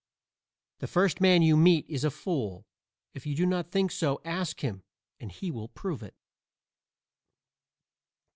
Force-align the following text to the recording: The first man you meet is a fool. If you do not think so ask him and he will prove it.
The 0.79 0.87
first 0.87 1.21
man 1.21 1.43
you 1.43 1.55
meet 1.55 1.85
is 1.87 2.03
a 2.03 2.09
fool. 2.09 2.65
If 3.13 3.27
you 3.27 3.35
do 3.35 3.45
not 3.45 3.69
think 3.69 3.91
so 3.91 4.19
ask 4.25 4.61
him 4.61 4.81
and 5.19 5.31
he 5.31 5.51
will 5.51 5.67
prove 5.67 6.01
it. 6.01 6.15